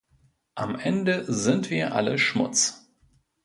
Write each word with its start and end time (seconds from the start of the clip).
Am 0.55 0.79
Ende 0.79 1.31
sind 1.31 1.69
wir 1.69 1.93
alle 1.93 2.17
Schmutz. 2.17 2.89